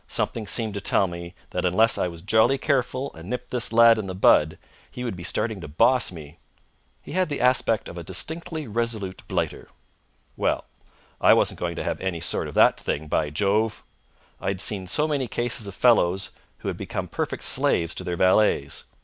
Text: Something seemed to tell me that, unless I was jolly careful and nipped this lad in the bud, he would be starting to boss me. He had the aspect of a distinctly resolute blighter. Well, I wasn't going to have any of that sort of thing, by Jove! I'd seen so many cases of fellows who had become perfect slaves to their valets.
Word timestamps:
Something 0.07 0.47
seemed 0.47 0.73
to 0.73 0.81
tell 0.81 1.05
me 1.05 1.35
that, 1.51 1.63
unless 1.63 1.99
I 1.99 2.07
was 2.07 2.23
jolly 2.23 2.57
careful 2.57 3.13
and 3.13 3.29
nipped 3.29 3.51
this 3.51 3.71
lad 3.71 3.99
in 3.99 4.07
the 4.07 4.15
bud, 4.15 4.57
he 4.89 5.03
would 5.03 5.15
be 5.15 5.21
starting 5.23 5.61
to 5.61 5.67
boss 5.67 6.11
me. 6.11 6.37
He 7.03 7.11
had 7.11 7.29
the 7.29 7.39
aspect 7.39 7.87
of 7.87 7.99
a 7.99 8.03
distinctly 8.03 8.65
resolute 8.65 9.21
blighter. 9.27 9.67
Well, 10.35 10.65
I 11.21 11.35
wasn't 11.35 11.59
going 11.59 11.75
to 11.75 11.83
have 11.83 12.01
any 12.01 12.17
of 12.17 12.23
that 12.23 12.23
sort 12.27 12.47
of 12.47 12.57
thing, 12.77 13.09
by 13.09 13.29
Jove! 13.29 13.83
I'd 14.39 14.59
seen 14.59 14.87
so 14.87 15.07
many 15.07 15.27
cases 15.27 15.67
of 15.67 15.75
fellows 15.75 16.31
who 16.57 16.67
had 16.67 16.77
become 16.77 17.07
perfect 17.07 17.43
slaves 17.43 17.93
to 17.93 18.03
their 18.03 18.17
valets. 18.17 18.85